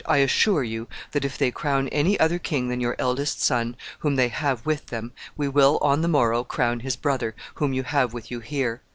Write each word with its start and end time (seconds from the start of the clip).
I 0.07 0.17
assure 0.17 0.63
you 0.63 0.87
that, 1.11 1.25
if 1.25 1.37
they 1.37 1.51
crown 1.51 1.87
any 1.89 2.19
other 2.19 2.39
king 2.39 2.69
than 2.69 2.79
your 2.81 2.95
eldest 2.97 3.39
son, 3.39 3.75
whom 3.99 4.15
they 4.15 4.29
have 4.29 4.65
with 4.65 4.87
them, 4.87 5.11
we 5.37 5.47
will, 5.47 5.77
on 5.79 6.01
the 6.01 6.07
morrow, 6.07 6.43
crown 6.43 6.79
his 6.79 6.95
brother, 6.95 7.35
whom 7.53 7.71
you 7.71 7.83
have 7.83 8.11
with 8.11 8.31
you 8.31 8.39
here. 8.39 8.81